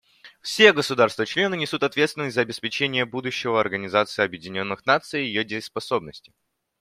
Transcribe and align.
Все 0.41 0.73
государства-члены 0.73 1.55
несут 1.55 1.83
ответственность 1.83 2.33
за 2.33 2.41
обеспечение 2.41 3.05
будущего 3.05 3.59
Организации 3.61 4.23
Объединенных 4.23 4.83
Наций 4.87 5.25
и 5.25 5.27
ее 5.27 5.43
дееспособности. 5.43 6.33